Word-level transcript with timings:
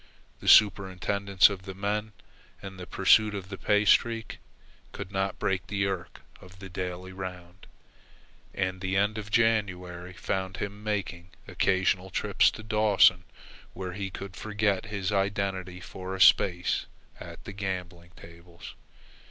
The 0.39 0.47
superintendence 0.47 1.47
of 1.51 1.61
the 1.61 1.75
men 1.75 2.13
and 2.59 2.79
the 2.79 2.87
pursuit 2.87 3.35
of 3.35 3.49
the 3.49 3.57
pay 3.59 3.85
streak 3.85 4.39
could 4.93 5.11
not 5.11 5.37
break 5.37 5.67
the 5.67 5.85
irk 5.85 6.21
of 6.41 6.57
the 6.57 6.69
daily 6.69 7.13
round, 7.13 7.67
and 8.51 8.81
the 8.81 8.97
end 8.97 9.19
of 9.19 9.29
January 9.29 10.13
found 10.13 10.57
him 10.57 10.83
making 10.83 11.29
occasional 11.47 12.09
trips 12.09 12.49
to 12.49 12.63
Dawson, 12.63 13.25
where 13.75 13.93
he 13.93 14.09
could 14.09 14.35
forget 14.35 14.85
his 14.87 15.11
identity 15.11 15.79
for 15.79 16.15
a 16.15 16.19
space 16.19 16.87
at 17.19 17.43
the 17.43 17.53
gambling 17.53 18.09
tables. 18.15 18.73